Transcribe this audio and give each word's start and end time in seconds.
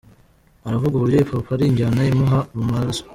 Aravuga 0.67 0.93
uburyo 0.95 1.17
Hip 1.19 1.29
Hop 1.33 1.47
ari 1.55 1.63
injyana 1.67 2.01
imuba 2.11 2.37
mu 2.55 2.63
maraso. 2.71 3.03